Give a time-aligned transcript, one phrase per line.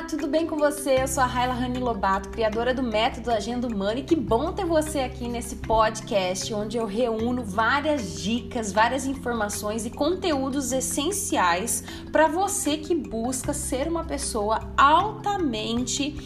[0.00, 1.02] Olá, tudo bem com você?
[1.02, 4.64] Eu sou a Raila Rani Lobato, criadora do Método Agenda Humana e que bom ter
[4.64, 12.28] você aqui nesse podcast onde eu reúno várias dicas, várias informações e conteúdos essenciais para
[12.28, 16.16] você que busca ser uma pessoa altamente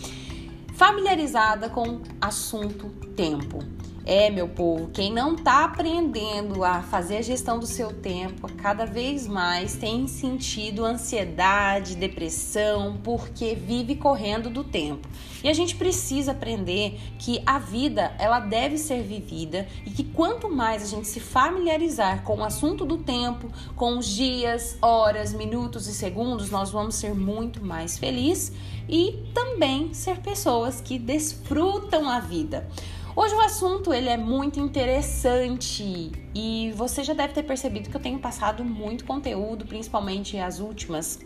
[0.75, 3.74] familiarizada com assunto tempo.
[4.07, 8.85] É, meu povo, quem não está aprendendo a fazer a gestão do seu tempo, cada
[8.85, 15.09] vez mais tem sentido ansiedade, depressão, porque vive correndo do tempo.
[15.43, 20.51] E a gente precisa aprender que a vida, ela deve ser vivida e que quanto
[20.51, 25.87] mais a gente se familiarizar com o assunto do tempo, com os dias, horas, minutos
[25.87, 28.53] e segundos, nós vamos ser muito mais felizes
[28.87, 32.69] e também ser pessoas que desfrutam a vida.
[33.17, 36.11] Hoje o assunto ele é muito interessante.
[36.35, 41.21] E você já deve ter percebido que eu tenho passado muito conteúdo, principalmente as últimas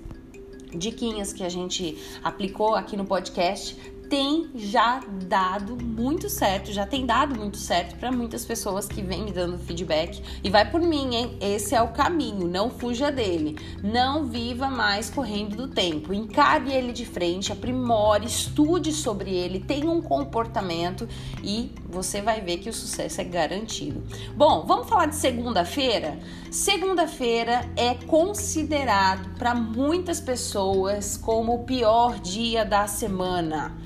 [0.70, 3.74] diquinhas que a gente aplicou aqui no podcast
[4.08, 9.24] tem já dado muito certo, já tem dado muito certo para muitas pessoas que vêm
[9.24, 10.22] me dando feedback.
[10.42, 11.36] E vai por mim, hein?
[11.40, 13.58] Esse é o caminho, não fuja dele.
[13.82, 16.14] Não viva mais correndo do tempo.
[16.14, 21.08] Encare ele de frente, aprimore, estude sobre ele, tenha um comportamento
[21.42, 24.02] e você vai ver que o sucesso é garantido.
[24.34, 26.18] Bom, vamos falar de segunda-feira?
[26.50, 33.76] Segunda-feira é considerado para muitas pessoas como o pior dia da semana.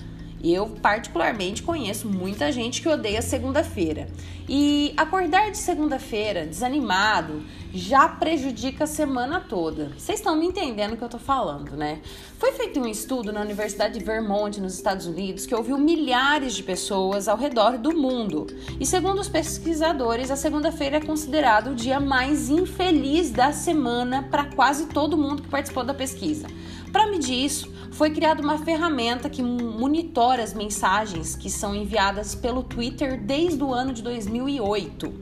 [0.43, 4.09] Eu, particularmente, conheço muita gente que odeia segunda-feira.
[4.49, 9.93] E acordar de segunda-feira desanimado já prejudica a semana toda.
[9.97, 12.01] Vocês estão me entendendo o que eu tô falando, né?
[12.39, 16.63] Foi feito um estudo na Universidade de Vermont, nos Estados Unidos, que ouviu milhares de
[16.65, 18.49] pessoas ao redor do mundo.
[18.81, 24.47] E segundo os pesquisadores, a segunda-feira é considerado o dia mais infeliz da semana para
[24.47, 26.49] quase todo mundo que participou da pesquisa.
[26.93, 32.63] Para medir isso, foi criada uma ferramenta que monitora as mensagens que são enviadas pelo
[32.63, 35.13] Twitter desde o ano de 2008.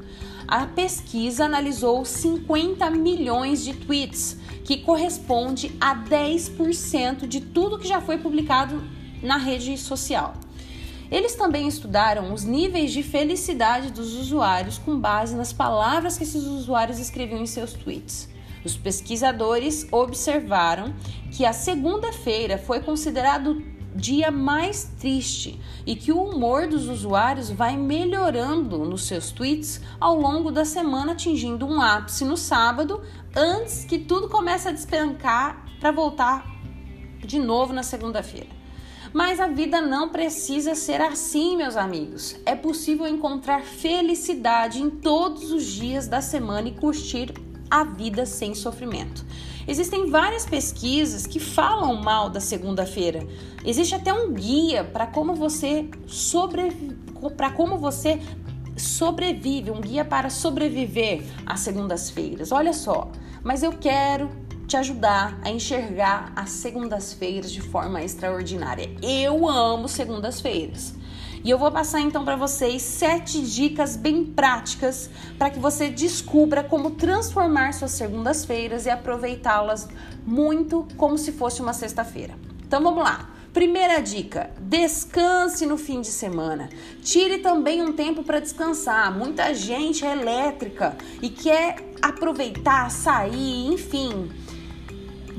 [0.48, 8.00] A pesquisa analisou 50 milhões de tweets, que corresponde a 10% de tudo que já
[8.00, 8.82] foi publicado
[9.22, 10.34] na rede social.
[11.08, 16.44] Eles também estudaram os níveis de felicidade dos usuários com base nas palavras que esses
[16.44, 18.28] usuários escreviam em seus tweets.
[18.64, 20.94] Os pesquisadores observaram
[21.32, 23.62] que a segunda-feira foi considerado
[23.94, 30.14] dia mais triste e que o humor dos usuários vai melhorando nos seus tweets ao
[30.18, 33.02] longo da semana, atingindo um ápice no sábado,
[33.34, 36.46] antes que tudo comece a despencar para voltar
[37.18, 38.60] de novo na segunda-feira.
[39.12, 42.36] Mas a vida não precisa ser assim, meus amigos.
[42.46, 47.34] É possível encontrar felicidade em todos os dias da semana e curtir
[47.70, 49.24] a vida sem sofrimento.
[49.68, 53.26] Existem várias pesquisas que falam mal da segunda-feira.
[53.64, 55.88] Existe até um guia para como você
[57.36, 58.20] para como você
[58.76, 62.50] sobrevive, um guia para sobreviver às segundas-feiras.
[62.50, 63.10] Olha só,
[63.42, 64.30] mas eu quero
[64.66, 68.90] te ajudar a enxergar as segundas-feiras de forma extraordinária.
[69.02, 70.94] Eu amo segundas-feiras.
[71.42, 75.08] E eu vou passar então para vocês sete dicas bem práticas
[75.38, 79.88] para que você descubra como transformar suas segundas-feiras e aproveitá-las
[80.26, 82.34] muito como se fosse uma sexta-feira.
[82.66, 83.30] Então vamos lá.
[83.54, 86.68] Primeira dica: descanse no fim de semana.
[87.02, 89.10] Tire também um tempo para descansar.
[89.16, 94.30] Muita gente é elétrica e quer aproveitar, sair, enfim.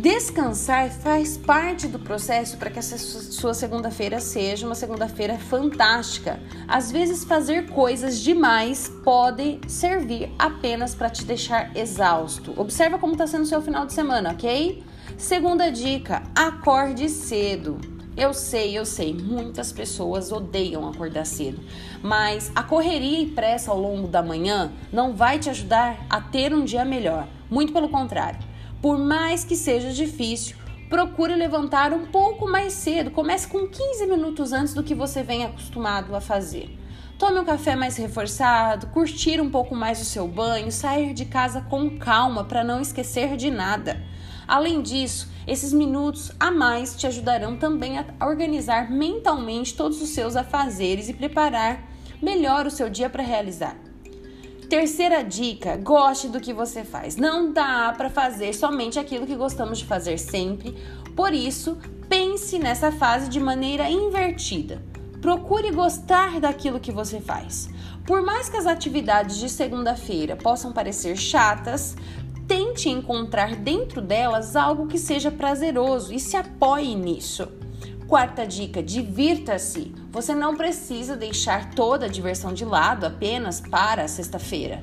[0.01, 6.39] Descansar faz parte do processo para que essa sua segunda-feira seja uma segunda-feira fantástica.
[6.67, 12.51] Às vezes, fazer coisas demais pode servir apenas para te deixar exausto.
[12.59, 14.83] Observa como está sendo o seu final de semana, ok?
[15.19, 17.79] Segunda dica: acorde cedo.
[18.17, 21.61] Eu sei, eu sei, muitas pessoas odeiam acordar cedo,
[22.01, 26.55] mas a correria e pressa ao longo da manhã não vai te ajudar a ter
[26.55, 27.27] um dia melhor.
[27.51, 28.50] Muito pelo contrário.
[28.81, 30.55] Por mais que seja difícil,
[30.89, 33.11] procure levantar um pouco mais cedo.
[33.11, 36.75] Comece com 15 minutos antes do que você vem acostumado a fazer.
[37.19, 41.61] Tome um café mais reforçado, curtir um pouco mais o seu banho, sair de casa
[41.61, 44.01] com calma para não esquecer de nada.
[44.47, 50.35] Além disso, esses minutos a mais te ajudarão também a organizar mentalmente todos os seus
[50.35, 51.83] afazeres e preparar
[52.19, 53.77] melhor o seu dia para realizar.
[54.71, 57.17] Terceira dica: goste do que você faz.
[57.17, 60.73] Não dá para fazer somente aquilo que gostamos de fazer sempre.
[61.13, 61.77] Por isso,
[62.07, 64.81] pense nessa fase de maneira invertida.
[65.21, 67.69] Procure gostar daquilo que você faz.
[68.07, 71.97] Por mais que as atividades de segunda-feira possam parecer chatas,
[72.47, 77.45] tente encontrar dentro delas algo que seja prazeroso e se apoie nisso.
[78.11, 79.95] Quarta dica: divirta-se.
[80.11, 84.81] Você não precisa deixar toda a diversão de lado apenas para sexta-feira.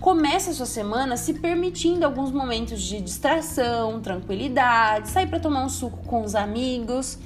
[0.00, 5.68] Comece a sua semana se permitindo alguns momentos de distração, tranquilidade, sair para tomar um
[5.68, 7.20] suco com os amigos,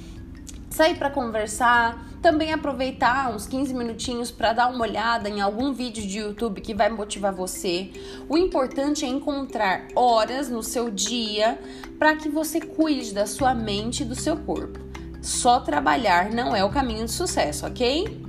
[0.69, 6.05] sair para conversar, também aproveitar uns 15 minutinhos para dar uma olhada em algum vídeo
[6.05, 7.89] de YouTube que vai motivar você.
[8.29, 11.57] O importante é encontrar horas no seu dia
[11.97, 14.84] para que você cuide da sua mente e do seu corpo.
[15.25, 18.23] Só trabalhar não é o caminho de sucesso, ok?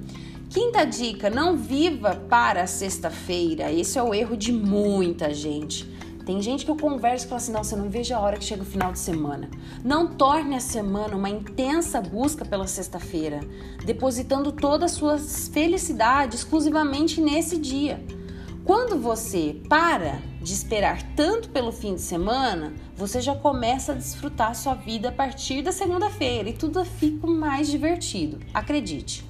[0.48, 3.70] Quinta dica: não viva para sexta-feira.
[3.70, 5.84] Esse é o erro de muita gente.
[6.24, 8.44] Tem gente que eu converso e fala assim: não, você não veja a hora que
[8.46, 9.50] chega o final de semana.
[9.84, 13.40] Não torne a semana uma intensa busca pela sexta-feira,
[13.84, 18.02] depositando toda a sua felicidade exclusivamente nesse dia.
[18.66, 24.56] Quando você para de esperar tanto pelo fim de semana, você já começa a desfrutar
[24.56, 28.40] sua vida a partir da segunda-feira e tudo fica mais divertido.
[28.52, 29.24] Acredite.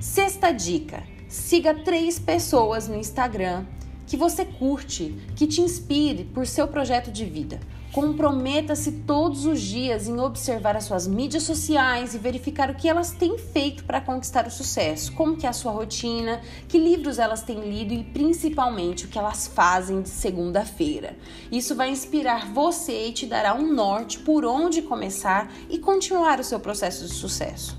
[0.00, 3.66] Sexta dica: siga três pessoas no Instagram
[4.06, 7.60] que você curte, que te inspire por seu projeto de vida.
[7.92, 13.10] Comprometa-se todos os dias em observar as suas mídias sociais e verificar o que elas
[13.10, 17.42] têm feito para conquistar o sucesso, como que é a sua rotina, que livros elas
[17.42, 21.18] têm lido e principalmente o que elas fazem de segunda-feira.
[21.50, 26.44] Isso vai inspirar você e te dará um norte por onde começar e continuar o
[26.44, 27.76] seu processo de sucesso.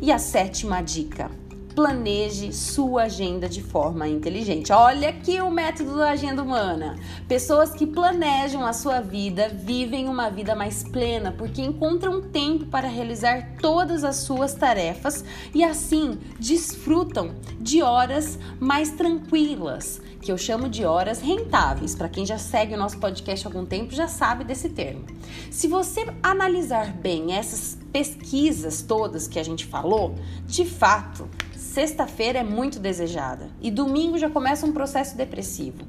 [0.00, 1.30] E a sétima dica:
[1.80, 4.70] planeje sua agenda de forma inteligente.
[4.70, 6.98] Olha aqui o método da agenda humana.
[7.26, 12.86] Pessoas que planejam a sua vida vivem uma vida mais plena porque encontram tempo para
[12.86, 15.24] realizar todas as suas tarefas
[15.54, 21.94] e assim desfrutam de horas mais tranquilas, que eu chamo de horas rentáveis.
[21.94, 25.06] Para quem já segue o nosso podcast há algum tempo já sabe desse termo.
[25.50, 30.14] Se você analisar bem essas pesquisas todas que a gente falou,
[30.46, 31.26] de fato,
[31.70, 35.86] sexta-feira é muito desejada e domingo já começa um processo depressivo.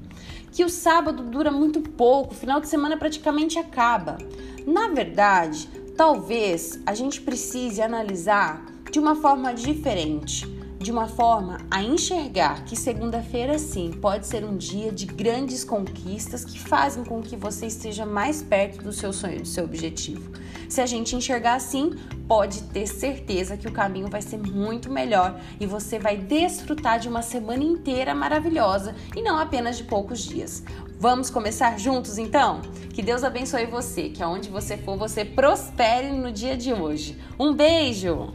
[0.52, 4.18] Que o sábado dura muito pouco, o final de semana praticamente acaba.
[4.66, 5.68] Na verdade,
[5.98, 10.48] talvez a gente precise analisar de uma forma diferente
[10.82, 16.44] de uma forma a enxergar que segunda-feira sim pode ser um dia de grandes conquistas
[16.44, 20.32] que fazem com que você esteja mais perto do seu sonho, do seu objetivo.
[20.68, 21.92] Se a gente enxergar assim,
[22.28, 27.08] pode ter certeza que o caminho vai ser muito melhor e você vai desfrutar de
[27.08, 30.64] uma semana inteira maravilhosa e não apenas de poucos dias.
[31.00, 32.62] Vamos começar juntos então?
[32.94, 37.18] Que Deus abençoe você, que aonde você for, você prospere no dia de hoje.
[37.40, 38.34] Um beijo!